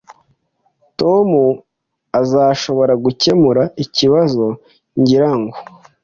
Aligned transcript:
Tom 0.99 1.29
azashobora 2.21 2.93
gukemura 3.03 3.63
ikibazo, 3.83 4.45
ngira 4.99 5.31
ngo 5.39 5.57